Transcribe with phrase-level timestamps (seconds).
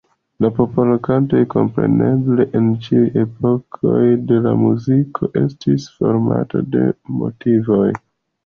[0.43, 4.01] La popolkanto kompreneble en ĉiuj epokoj
[4.33, 6.85] de la muziko estis formata de
[7.21, 7.89] motivoj.